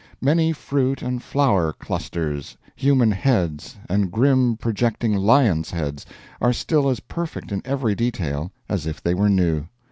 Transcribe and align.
Many 0.19 0.51
fruit 0.51 1.03
and 1.03 1.21
flower 1.21 1.73
clusters, 1.73 2.57
human 2.75 3.11
heads 3.11 3.77
and 3.87 4.09
grim 4.11 4.57
projecting 4.57 5.15
lions' 5.15 5.69
heads 5.69 6.07
are 6.41 6.53
still 6.53 6.89
as 6.89 7.01
perfect 7.01 7.51
in 7.51 7.61
every 7.65 7.93
detail 7.93 8.51
as 8.67 8.87
if 8.87 8.99
they 9.03 9.13
were 9.13 9.29
new. 9.29 9.65